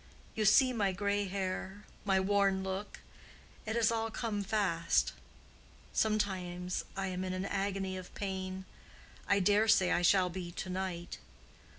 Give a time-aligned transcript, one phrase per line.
[0.33, 3.01] You see my gray hair, my worn look:
[3.67, 5.13] it has all come fast.
[5.93, 11.19] Sometimes I am in an agony of pain—I dare say I shall be to night.